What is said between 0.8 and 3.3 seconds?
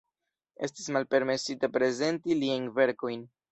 malpermesite prezenti liajn verkojn.